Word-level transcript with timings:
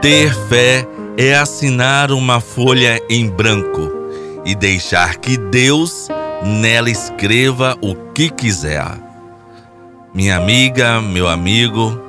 Ter 0.00 0.32
fé 0.48 0.86
é 1.16 1.34
assinar 1.34 2.12
uma 2.12 2.40
folha 2.40 3.02
em 3.10 3.28
branco 3.28 3.90
e 4.44 4.54
deixar 4.54 5.16
que 5.16 5.36
Deus 5.36 6.06
nela 6.44 6.88
escreva 6.88 7.76
o 7.82 7.96
que 8.12 8.30
quiser. 8.30 8.86
Minha 10.14 10.36
amiga, 10.36 11.00
meu 11.00 11.26
amigo, 11.26 12.00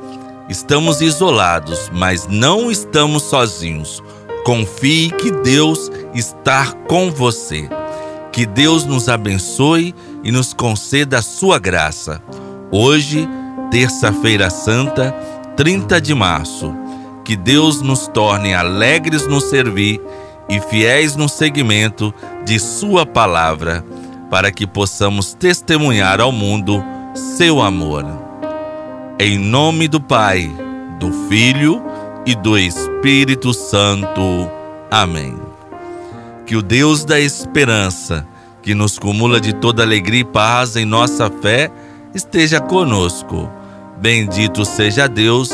estamos 0.47 1.01
isolados, 1.01 1.89
mas 1.91 2.27
não 2.27 2.69
estamos 2.69 3.23
sozinhos. 3.23 4.03
Confie 4.45 5.09
que 5.09 5.31
Deus 5.31 5.91
está 6.13 6.71
com 6.87 7.09
você. 7.09 7.67
Que 8.31 8.45
Deus 8.45 8.85
nos 8.85 9.09
abençoe 9.09 9.95
e 10.23 10.31
nos 10.31 10.53
conceda 10.53 11.17
a 11.17 11.23
sua 11.23 11.57
graça. 11.57 12.21
Hoje, 12.71 13.27
terça-feira 13.71 14.51
santa, 14.51 15.11
30 15.57 15.99
de 15.99 16.13
março. 16.13 16.78
Que 17.29 17.35
Deus 17.35 17.79
nos 17.83 18.07
torne 18.07 18.55
alegres 18.55 19.27
no 19.27 19.39
servir 19.39 20.01
e 20.49 20.59
fiéis 20.59 21.15
no 21.15 21.29
seguimento 21.29 22.11
de 22.43 22.57
Sua 22.57 23.05
palavra, 23.05 23.85
para 24.31 24.51
que 24.51 24.65
possamos 24.65 25.35
testemunhar 25.35 26.19
ao 26.19 26.31
mundo 26.31 26.83
seu 27.13 27.61
amor. 27.61 28.03
Em 29.19 29.37
nome 29.37 29.87
do 29.87 30.01
Pai, 30.01 30.51
do 30.99 31.13
Filho 31.29 31.83
e 32.25 32.33
do 32.33 32.57
Espírito 32.57 33.53
Santo. 33.53 34.49
Amém. 34.89 35.37
Que 36.47 36.55
o 36.55 36.63
Deus 36.63 37.05
da 37.05 37.19
esperança, 37.19 38.25
que 38.63 38.73
nos 38.73 38.97
cumula 38.97 39.39
de 39.39 39.53
toda 39.53 39.83
alegria 39.83 40.21
e 40.21 40.25
paz 40.25 40.75
em 40.75 40.83
nossa 40.83 41.29
fé, 41.29 41.69
esteja 42.11 42.59
conosco. 42.59 43.47
Bendito 44.01 44.65
seja 44.65 45.07
Deus 45.07 45.51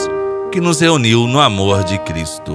que 0.55 0.62
nos 0.62 0.80
reuniu 0.80 1.27
no 1.27 1.41
amor 1.41 1.84
de 1.84 1.98
Cristo. 2.00 2.54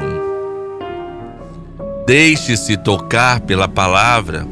Deixe-se 2.06 2.74
tocar 2.78 3.40
pela 3.40 3.68
palavra. 3.68 4.46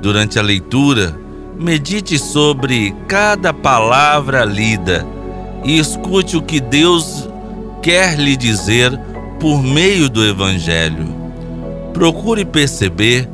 Durante 0.00 0.36
a 0.36 0.42
leitura, 0.42 1.16
medite 1.56 2.18
sobre 2.18 2.92
cada 3.06 3.54
palavra 3.54 4.44
lida 4.44 5.06
e 5.62 5.78
escute 5.78 6.36
o 6.36 6.42
que 6.42 6.58
Deus 6.58 7.28
quer 7.80 8.18
lhe 8.18 8.36
dizer 8.36 8.90
por 9.38 9.62
meio 9.62 10.08
do 10.08 10.26
Evangelho. 10.26 11.06
Procure 11.94 12.44
perceber 12.44 13.28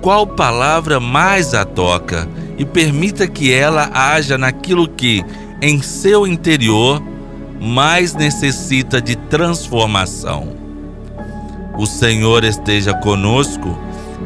qual 0.00 0.26
palavra 0.26 0.98
mais 0.98 1.52
a 1.52 1.62
toca 1.62 2.26
e 2.56 2.64
permita 2.64 3.28
que 3.28 3.52
ela 3.52 3.90
haja 3.92 4.38
naquilo 4.38 4.88
que, 4.88 5.22
em 5.60 5.82
seu 5.82 6.26
interior, 6.26 7.02
mais 7.60 8.14
necessita 8.14 9.00
de 9.00 9.16
transformação. 9.16 10.56
O 11.76 11.86
Senhor 11.86 12.44
esteja 12.44 12.94
conosco, 12.94 13.76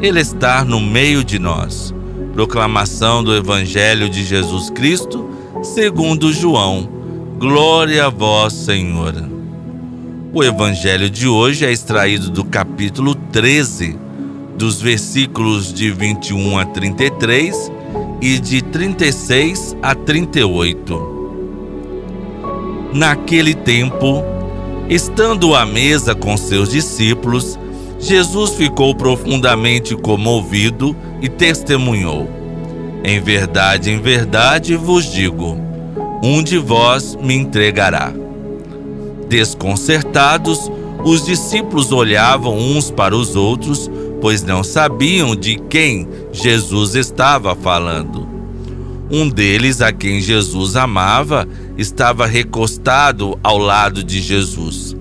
Ele 0.01 0.19
está 0.19 0.63
no 0.63 0.79
meio 0.79 1.23
de 1.23 1.39
nós. 1.39 1.93
Proclamação 2.33 3.23
do 3.23 3.35
Evangelho 3.35 4.09
de 4.09 4.23
Jesus 4.23 4.69
Cristo, 4.69 5.29
segundo 5.61 6.33
João. 6.33 6.89
Glória 7.37 8.05
a 8.05 8.09
vós, 8.09 8.53
Senhor. 8.53 9.13
O 10.33 10.43
Evangelho 10.43 11.09
de 11.09 11.27
hoje 11.27 11.63
é 11.65 11.71
extraído 11.71 12.31
do 12.31 12.43
capítulo 12.43 13.13
13, 13.13 13.99
dos 14.57 14.81
versículos 14.81 15.71
de 15.71 15.91
21 15.91 16.57
a 16.57 16.65
33 16.65 17.71
e 18.19 18.39
de 18.39 18.61
36 18.63 19.75
a 19.81 19.93
38. 19.93 21.12
Naquele 22.93 23.55
tempo, 23.55 24.23
estando 24.87 25.55
à 25.55 25.65
mesa 25.65 26.13
com 26.13 26.37
seus 26.37 26.69
discípulos, 26.69 27.57
Jesus 27.97 28.51
ficou 28.51 28.93
profundamente 28.93 29.95
comovido 29.95 30.95
e 31.19 31.27
testemunhou: 31.27 32.29
Em 33.03 33.19
verdade, 33.19 33.89
em 33.89 33.99
verdade 33.99 34.75
vos 34.75 35.11
digo, 35.11 35.57
um 36.21 36.43
de 36.43 36.59
vós 36.59 37.15
me 37.15 37.33
entregará. 37.33 38.13
Desconcertados, 39.27 40.71
os 41.03 41.25
discípulos 41.25 41.91
olhavam 41.91 42.55
uns 42.55 42.91
para 42.91 43.15
os 43.15 43.35
outros, 43.35 43.89
pois 44.21 44.43
não 44.43 44.63
sabiam 44.63 45.35
de 45.35 45.55
quem 45.55 46.07
Jesus 46.31 46.93
estava 46.93 47.55
falando. 47.55 48.22
Um 49.11 49.29
deles, 49.29 49.81
a 49.81 49.91
quem 49.91 50.21
Jesus 50.21 50.75
amava, 50.75 51.47
estava 51.77 52.25
recostado 52.25 53.37
ao 53.43 53.57
lado 53.57 54.03
de 54.03 54.21
Jesus. 54.21 54.95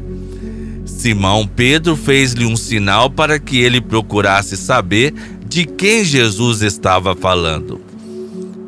Simão 0.84 1.46
Pedro 1.46 1.96
fez-lhe 1.96 2.44
um 2.44 2.56
sinal 2.56 3.10
para 3.10 3.38
que 3.38 3.58
ele 3.58 3.80
procurasse 3.80 4.56
saber 4.56 5.14
de 5.48 5.64
quem 5.64 6.04
Jesus 6.04 6.62
estava 6.62 7.14
falando. 7.14 7.80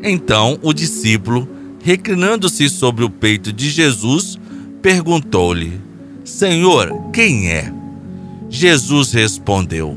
Então 0.02 0.58
o 0.62 0.72
discípulo, 0.72 1.48
reclinando-se 1.82 2.68
sobre 2.68 3.04
o 3.04 3.10
peito 3.10 3.52
de 3.52 3.70
Jesus, 3.70 4.38
perguntou-lhe: 4.82 5.80
Senhor, 6.24 7.10
quem 7.12 7.50
é? 7.50 7.72
Jesus 8.50 9.12
respondeu: 9.12 9.96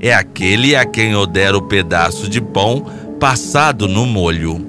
É 0.00 0.14
aquele 0.14 0.74
a 0.74 0.84
quem 0.84 1.12
eu 1.12 1.26
der 1.26 1.54
o 1.54 1.62
pedaço 1.62 2.28
de 2.28 2.40
pão 2.40 2.86
passado 3.24 3.88
no 3.88 4.04
molho. 4.04 4.66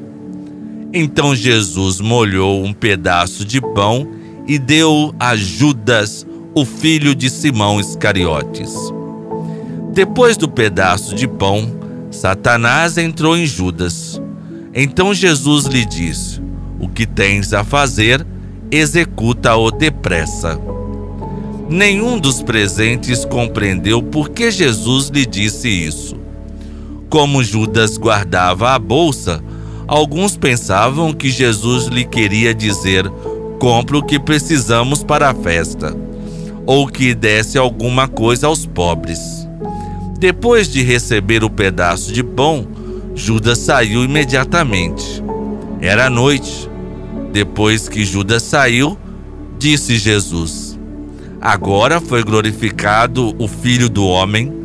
Então 0.94 1.36
Jesus 1.36 2.00
molhou 2.00 2.64
um 2.64 2.72
pedaço 2.72 3.44
de 3.44 3.60
pão 3.60 4.08
e 4.48 4.58
deu 4.58 5.14
a 5.20 5.36
Judas, 5.36 6.26
o 6.56 6.64
filho 6.64 7.14
de 7.14 7.30
Simão 7.30 7.82
Iscariotes. 7.82 8.74
Depois 9.92 10.38
do 10.38 10.48
pedaço 10.48 11.14
de 11.14 11.28
pão, 11.28 11.70
Satanás 12.10 12.98
entrou 12.98 13.36
em 13.36 13.46
Judas. 13.46 14.22
Então 14.74 15.14
Jesus 15.14 15.66
lhe 15.66 15.84
disse: 15.84 16.42
O 16.80 16.88
que 16.88 17.06
tens 17.06 17.52
a 17.52 17.62
fazer, 17.62 18.26
executa-o 18.72 19.70
depressa. 19.70 20.58
Nenhum 21.70 22.18
dos 22.18 22.42
presentes 22.42 23.26
compreendeu 23.26 24.02
por 24.02 24.30
que 24.30 24.50
Jesus 24.50 25.10
lhe 25.10 25.26
disse 25.26 25.68
isso. 25.68 26.25
Como 27.16 27.42
Judas 27.42 27.98
guardava 27.98 28.72
a 28.72 28.78
bolsa, 28.78 29.42
Alguns 29.88 30.36
pensavam 30.36 31.14
que 31.14 31.30
Jesus 31.30 31.86
lhe 31.86 32.04
queria 32.04 32.54
dizer: 32.54 33.10
compre 33.58 33.96
o 33.96 34.04
que 34.04 34.20
precisamos 34.20 35.02
para 35.02 35.30
a 35.30 35.34
festa, 35.34 35.96
ou 36.66 36.86
que 36.86 37.14
desse 37.14 37.58
alguma 37.58 38.06
coisa 38.06 38.48
aos 38.48 38.66
pobres. 38.66 39.48
Depois 40.20 40.68
de 40.68 40.84
receber 40.84 41.42
o 41.42 41.50
pedaço 41.50 42.12
de 42.12 42.22
pão, 42.22 42.68
Judas 43.16 43.60
saiu 43.60 44.04
imediatamente. 44.04 45.24
Era 45.80 46.10
noite. 46.10 46.70
Depois 47.32 47.88
que 47.88 48.04
Judas 48.04 48.44
saiu, 48.44 48.98
disse 49.58 49.96
Jesus: 49.96 50.78
Agora 51.40 52.02
foi 52.02 52.24
glorificado 52.26 53.34
o 53.40 53.48
Filho 53.48 53.88
do 53.88 54.06
Homem, 54.06 54.65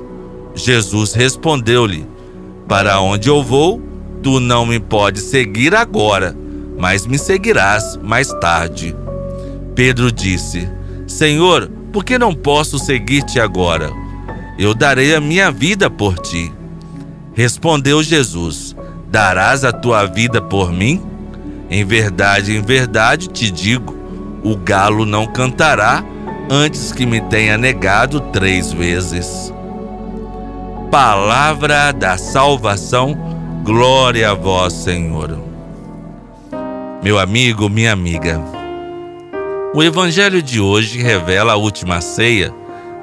Jesus 0.55 1.13
respondeu-lhe: 1.13 2.05
para 2.71 3.01
onde 3.01 3.27
eu 3.27 3.43
vou, 3.43 3.81
tu 4.23 4.39
não 4.39 4.65
me 4.65 4.79
podes 4.79 5.23
seguir 5.23 5.75
agora, 5.75 6.33
mas 6.77 7.05
me 7.05 7.19
seguirás 7.19 7.97
mais 8.01 8.29
tarde. 8.39 8.95
Pedro 9.75 10.09
disse: 10.09 10.69
Senhor, 11.05 11.69
por 11.91 12.05
que 12.05 12.17
não 12.17 12.33
posso 12.33 12.79
seguir-te 12.79 13.41
agora? 13.41 13.91
Eu 14.57 14.73
darei 14.73 15.13
a 15.13 15.19
minha 15.19 15.51
vida 15.51 15.89
por 15.89 16.17
ti. 16.19 16.49
Respondeu 17.33 18.01
Jesus: 18.01 18.73
Darás 19.09 19.65
a 19.65 19.73
tua 19.73 20.05
vida 20.05 20.41
por 20.41 20.71
mim? 20.71 21.03
Em 21.69 21.83
verdade, 21.83 22.55
em 22.55 22.61
verdade 22.61 23.27
te 23.27 23.51
digo: 23.51 23.93
o 24.45 24.55
galo 24.55 25.05
não 25.05 25.27
cantará 25.27 26.05
antes 26.49 26.93
que 26.93 27.05
me 27.05 27.19
tenha 27.19 27.57
negado 27.57 28.21
três 28.31 28.71
vezes 28.71 29.53
palavra 30.91 31.93
da 31.93 32.17
salvação. 32.17 33.17
Glória 33.63 34.31
a 34.31 34.33
vós, 34.33 34.73
Senhor. 34.73 35.39
Meu 37.01 37.17
amigo, 37.17 37.69
minha 37.69 37.93
amiga, 37.93 38.41
O 39.73 39.81
evangelho 39.81 40.43
de 40.43 40.59
hoje 40.59 41.01
revela 41.01 41.53
a 41.53 41.55
última 41.55 42.01
ceia, 42.01 42.53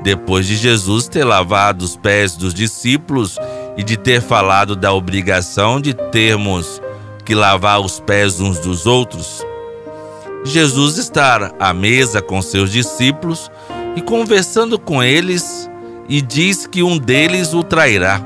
depois 0.02 0.46
de 0.46 0.54
Jesus 0.54 1.08
ter 1.08 1.24
lavado 1.24 1.82
os 1.82 1.96
pés 1.96 2.36
dos 2.36 2.52
discípulos 2.52 3.38
e 3.74 3.82
de 3.82 3.96
ter 3.96 4.20
falado 4.20 4.76
da 4.76 4.92
obrigação 4.92 5.80
de 5.80 5.94
termos 5.94 6.82
que 7.24 7.34
lavar 7.34 7.80
os 7.80 8.00
pés 8.00 8.38
uns 8.38 8.58
dos 8.58 8.84
outros. 8.84 9.42
Jesus 10.44 10.98
está 10.98 11.54
à 11.58 11.72
mesa 11.72 12.20
com 12.20 12.42
seus 12.42 12.70
discípulos 12.70 13.50
e 13.96 14.02
conversando 14.02 14.78
com 14.78 15.02
eles, 15.02 15.57
e 16.08 16.22
diz 16.22 16.66
que 16.66 16.82
um 16.82 16.96
deles 16.98 17.52
o 17.52 17.62
trairá. 17.62 18.20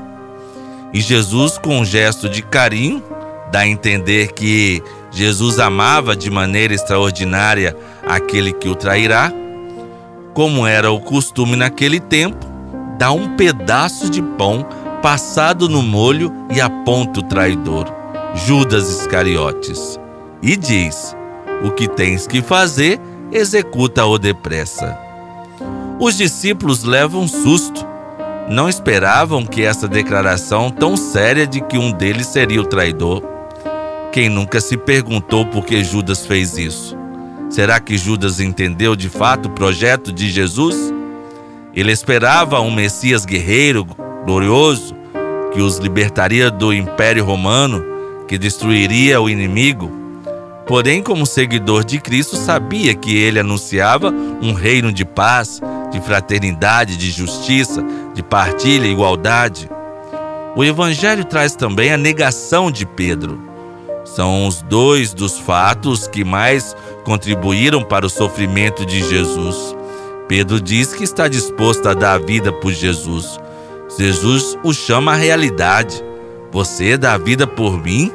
E 0.93 1.01
Jesus, 1.01 1.57
com 1.57 1.79
um 1.79 1.85
gesto 1.85 2.29
de 2.29 2.41
carinho, 2.41 3.03
dá 3.51 3.59
a 3.59 3.67
entender 3.67 4.31
que 4.31 4.81
Jesus 5.11 5.59
amava 5.59 6.15
de 6.15 6.29
maneira 6.29 6.73
extraordinária 6.73 7.75
aquele 8.07 8.53
que 8.53 8.69
o 8.69 8.75
trairá, 8.75 9.31
como 10.33 10.65
era 10.65 10.91
o 10.91 10.99
costume 10.99 11.55
naquele 11.55 11.99
tempo, 11.99 12.45
dá 12.97 13.11
um 13.11 13.35
pedaço 13.35 14.09
de 14.09 14.21
pão 14.21 14.65
passado 15.01 15.67
no 15.67 15.81
molho 15.81 16.31
e 16.49 16.61
aponta 16.61 17.19
o 17.19 17.23
traidor, 17.23 17.85
Judas 18.33 18.89
Iscariotes, 18.89 19.99
e 20.41 20.55
diz: 20.55 21.15
O 21.63 21.71
que 21.71 21.87
tens 21.87 22.25
que 22.25 22.41
fazer, 22.41 22.99
executa-o 23.31 24.17
depressa. 24.17 25.12
Os 26.03 26.17
discípulos 26.17 26.83
levam 26.83 27.21
um 27.21 27.27
susto. 27.29 27.87
Não 28.49 28.67
esperavam 28.67 29.45
que 29.45 29.63
essa 29.63 29.87
declaração 29.87 30.69
tão 30.69 30.97
séria 30.97 31.47
de 31.47 31.61
que 31.61 31.77
um 31.77 31.93
deles 31.93 32.27
seria 32.27 32.59
o 32.59 32.65
traidor. 32.65 33.23
Quem 34.11 34.27
nunca 34.27 34.59
se 34.59 34.75
perguntou 34.75 35.45
por 35.45 35.63
que 35.63 35.81
Judas 35.81 36.25
fez 36.25 36.57
isso? 36.57 36.97
Será 37.49 37.79
que 37.79 37.97
Judas 37.97 38.41
entendeu 38.41 38.97
de 38.97 39.07
fato 39.07 39.45
o 39.45 39.51
projeto 39.51 40.11
de 40.11 40.29
Jesus? 40.29 40.75
Ele 41.73 41.93
esperava 41.93 42.59
um 42.59 42.69
Messias 42.69 43.23
guerreiro, 43.23 43.87
glorioso, 44.25 44.93
que 45.53 45.61
os 45.61 45.77
libertaria 45.77 46.51
do 46.51 46.73
Império 46.73 47.23
Romano, 47.23 47.81
que 48.27 48.37
destruiria 48.37 49.21
o 49.21 49.29
inimigo. 49.29 49.89
Porém, 50.67 51.01
como 51.01 51.25
seguidor 51.25 51.85
de 51.85 51.97
Cristo, 51.97 52.35
sabia 52.35 52.93
que 52.93 53.15
ele 53.15 53.39
anunciava 53.39 54.13
um 54.41 54.51
reino 54.51 54.91
de 54.91 55.05
paz, 55.05 55.61
de 55.93 56.01
fraternidade, 56.01 56.97
de 56.97 57.11
justiça, 57.11 57.85
de 58.15 58.23
partilha 58.23 58.87
igualdade. 58.87 59.69
O 60.55 60.63
Evangelho 60.63 61.23
traz 61.23 61.55
também 61.55 61.93
a 61.93 61.97
negação 61.97 62.71
de 62.71 62.85
Pedro. 62.85 63.39
São 64.03 64.47
os 64.47 64.63
dois 64.63 65.13
dos 65.13 65.37
fatos 65.37 66.07
que 66.07 66.23
mais 66.23 66.75
contribuíram 67.05 67.83
para 67.83 68.07
o 68.07 68.09
sofrimento 68.09 68.85
de 68.85 69.07
Jesus. 69.07 69.75
Pedro 70.27 70.59
diz 70.59 70.93
que 70.93 71.03
está 71.03 71.27
disposto 71.27 71.87
a 71.87 71.93
dar 71.93 72.13
a 72.13 72.17
vida 72.17 72.51
por 72.51 72.71
Jesus. 72.71 73.39
Jesus 73.97 74.57
o 74.63 74.73
chama 74.73 75.13
à 75.13 75.15
realidade. 75.15 76.03
Você 76.51 76.97
dá 76.97 77.13
a 77.13 77.17
vida 77.17 77.45
por 77.45 77.77
mim? 77.81 78.11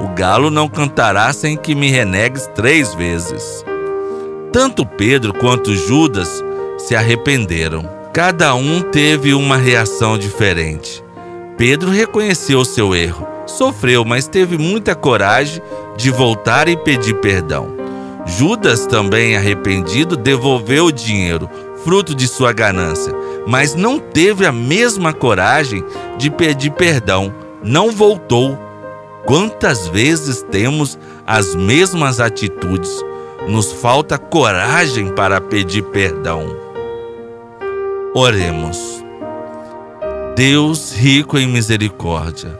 O 0.00 0.08
galo 0.08 0.50
não 0.50 0.66
cantará 0.66 1.30
sem 1.32 1.56
que 1.56 1.74
me 1.74 1.90
renegues 1.90 2.46
três 2.54 2.94
vezes. 2.94 3.64
Tanto 4.50 4.86
Pedro 4.86 5.34
quanto 5.34 5.74
Judas 5.74 6.42
se 6.86 6.94
arrependeram. 6.94 7.88
Cada 8.12 8.54
um 8.54 8.80
teve 8.80 9.34
uma 9.34 9.56
reação 9.56 10.18
diferente. 10.18 11.02
Pedro 11.56 11.90
reconheceu 11.90 12.64
seu 12.64 12.94
erro 12.94 13.32
Sofreu, 13.46 14.04
mas 14.04 14.26
teve 14.26 14.56
muita 14.56 14.94
coragem 14.94 15.62
de 15.96 16.10
voltar 16.10 16.68
e 16.68 16.76
pedir 16.76 17.14
perdão. 17.14 17.68
Judas, 18.24 18.86
também 18.86 19.36
arrependido, 19.36 20.16
devolveu 20.16 20.86
o 20.86 20.92
dinheiro, 20.92 21.50
fruto 21.84 22.14
de 22.14 22.28
sua 22.28 22.52
ganância, 22.52 23.12
mas 23.46 23.74
não 23.74 23.98
teve 23.98 24.46
a 24.46 24.52
mesma 24.52 25.12
coragem 25.12 25.84
de 26.16 26.30
pedir 26.30 26.70
perdão, 26.70 27.34
não 27.62 27.90
voltou. 27.90 28.56
Quantas 29.26 29.88
vezes 29.88 30.42
temos 30.50 30.98
as 31.26 31.54
mesmas 31.54 32.20
atitudes? 32.20 33.04
Nos 33.48 33.72
falta 33.72 34.16
coragem 34.18 35.08
para 35.08 35.40
pedir 35.40 35.82
perdão. 35.82 36.56
Oremos. 38.14 39.02
Deus 40.36 40.92
rico 40.92 41.38
em 41.38 41.46
misericórdia 41.46 42.58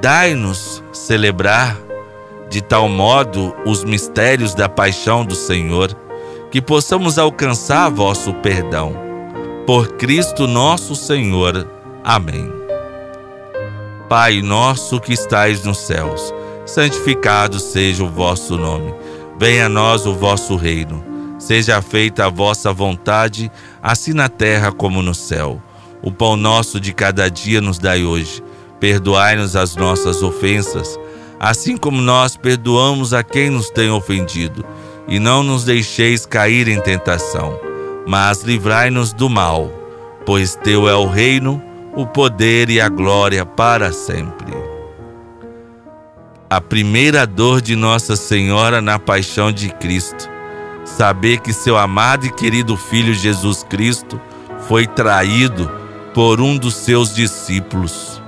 Dai-nos 0.00 0.82
celebrar 0.92 1.76
de 2.48 2.60
tal 2.62 2.88
modo 2.88 3.52
os 3.66 3.82
mistérios 3.82 4.54
da 4.54 4.68
paixão 4.68 5.24
do 5.24 5.34
Senhor, 5.34 5.92
que 6.52 6.62
possamos 6.62 7.18
alcançar 7.18 7.90
vosso 7.90 8.32
perdão. 8.34 8.94
Por 9.66 9.96
Cristo 9.96 10.46
nosso 10.46 10.94
Senhor. 10.94 11.66
Amém. 12.04 12.52
Pai 14.08 14.40
nosso 14.40 15.00
que 15.00 15.12
estais 15.12 15.64
nos 15.64 15.78
céus, 15.78 16.32
santificado 16.64 17.58
seja 17.58 18.04
o 18.04 18.08
vosso 18.08 18.56
nome. 18.56 18.94
Venha 19.36 19.66
a 19.66 19.68
nós 19.68 20.06
o 20.06 20.14
vosso 20.14 20.54
reino. 20.54 21.15
Seja 21.38 21.82
feita 21.82 22.26
a 22.26 22.30
vossa 22.30 22.72
vontade, 22.72 23.50
assim 23.82 24.12
na 24.12 24.28
terra 24.28 24.72
como 24.72 25.02
no 25.02 25.14
céu. 25.14 25.62
O 26.02 26.10
pão 26.12 26.36
nosso 26.36 26.78
de 26.80 26.92
cada 26.92 27.28
dia 27.30 27.60
nos 27.60 27.78
dai 27.78 28.04
hoje 28.04 28.42
Perdoai-nos 28.80 29.56
as 29.56 29.74
nossas 29.74 30.22
ofensas, 30.22 30.98
assim 31.40 31.76
como 31.76 32.00
nós 32.00 32.36
perdoamos 32.36 33.14
a 33.14 33.22
quem 33.22 33.48
nos 33.48 33.70
tem 33.70 33.90
ofendido, 33.90 34.64
e 35.08 35.18
não 35.18 35.42
nos 35.42 35.64
deixeis 35.64 36.26
cair 36.26 36.68
em 36.68 36.80
tentação, 36.80 37.58
mas 38.06 38.42
livrai-nos 38.42 39.12
do 39.12 39.30
mal, 39.30 39.70
pois 40.26 40.56
teu 40.56 40.88
é 40.88 40.94
o 40.94 41.06
reino, 41.06 41.62
o 41.94 42.06
poder 42.06 42.68
e 42.68 42.80
a 42.80 42.88
glória 42.88 43.46
para 43.46 43.92
sempre. 43.92 44.54
A 46.50 46.60
primeira 46.60 47.26
dor 47.26 47.60
de 47.60 47.74
Nossa 47.74 48.14
Senhora 48.14 48.82
na 48.82 48.98
paixão 48.98 49.50
de 49.50 49.70
Cristo, 49.70 50.28
saber 50.86 51.40
que 51.40 51.52
seu 51.52 51.76
amado 51.76 52.24
e 52.24 52.30
querido 52.30 52.76
filho 52.76 53.12
Jesus 53.12 53.62
Cristo 53.68 54.20
foi 54.68 54.86
traído 54.86 55.70
por 56.14 56.40
um 56.40 56.56
dos 56.56 56.74
seus 56.76 57.14
discípulos. 57.14 58.22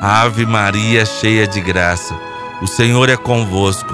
Ave 0.00 0.46
Maria, 0.46 1.04
cheia 1.04 1.46
de 1.46 1.60
graça, 1.60 2.18
o 2.62 2.66
Senhor 2.66 3.08
é 3.08 3.16
convosco. 3.16 3.92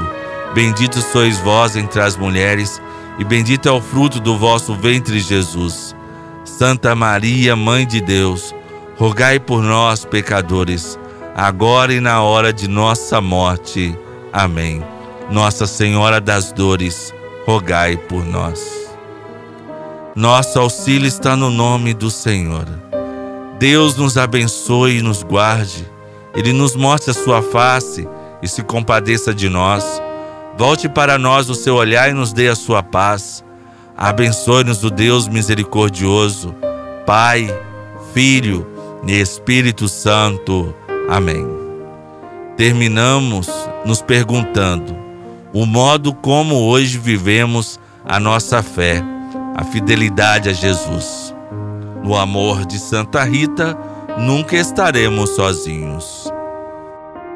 Bendito 0.54 1.00
sois 1.00 1.38
vós 1.38 1.74
entre 1.74 2.00
as 2.00 2.16
mulheres, 2.16 2.80
e 3.18 3.24
bendito 3.24 3.68
é 3.68 3.72
o 3.72 3.80
fruto 3.80 4.20
do 4.20 4.36
vosso 4.36 4.74
ventre, 4.74 5.18
Jesus. 5.18 5.96
Santa 6.44 6.94
Maria, 6.94 7.56
Mãe 7.56 7.86
de 7.86 8.00
Deus, 8.00 8.54
rogai 8.96 9.40
por 9.40 9.62
nós, 9.62 10.04
pecadores, 10.04 10.98
agora 11.34 11.94
e 11.94 12.00
na 12.00 12.22
hora 12.22 12.52
de 12.52 12.68
nossa 12.68 13.20
morte. 13.20 13.96
Amém. 14.32 14.84
Nossa 15.30 15.66
Senhora 15.66 16.20
das 16.20 16.52
Dores, 16.52 17.14
rogai 17.46 17.96
por 17.96 18.24
nós. 18.24 18.60
Nosso 20.14 20.58
auxílio 20.58 21.06
está 21.06 21.34
no 21.34 21.50
nome 21.50 21.94
do 21.94 22.10
Senhor. 22.10 22.66
Deus 23.58 23.96
nos 23.96 24.16
abençoe 24.16 24.98
e 24.98 25.02
nos 25.02 25.22
guarde. 25.22 25.90
Ele 26.34 26.52
nos 26.52 26.76
mostre 26.76 27.10
a 27.10 27.14
sua 27.14 27.42
face 27.42 28.08
e 28.42 28.48
se 28.48 28.62
compadeça 28.62 29.34
de 29.34 29.48
nós. 29.48 29.84
Volte 30.56 30.88
para 30.88 31.18
nós 31.18 31.48
o 31.48 31.54
seu 31.54 31.76
olhar 31.76 32.10
e 32.10 32.12
nos 32.12 32.32
dê 32.32 32.48
a 32.48 32.54
sua 32.54 32.82
paz. 32.82 33.44
Abençoe-nos 33.96 34.82
o 34.84 34.90
Deus 34.90 35.28
misericordioso, 35.28 36.54
Pai, 37.06 37.48
Filho 38.12 38.66
e 39.06 39.18
Espírito 39.18 39.88
Santo. 39.88 40.74
Amém. 41.08 41.46
Terminamos 42.56 43.48
nos 43.84 44.02
perguntando 44.02 45.01
o 45.52 45.66
modo 45.66 46.14
como 46.14 46.66
hoje 46.66 46.98
vivemos 46.98 47.78
a 48.04 48.18
nossa 48.18 48.62
fé, 48.62 49.02
a 49.54 49.64
fidelidade 49.64 50.48
a 50.48 50.52
Jesus. 50.52 51.34
No 52.02 52.16
amor 52.16 52.64
de 52.64 52.78
Santa 52.78 53.22
Rita, 53.22 53.76
nunca 54.18 54.56
estaremos 54.56 55.30
sozinhos. 55.30 56.32